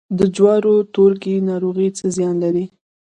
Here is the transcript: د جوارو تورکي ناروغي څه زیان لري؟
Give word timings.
د 0.17 0.19
جوارو 0.35 0.75
تورکي 0.95 1.35
ناروغي 1.49 1.89
څه 1.97 2.05
زیان 2.15 2.35
لري؟ 2.43 2.65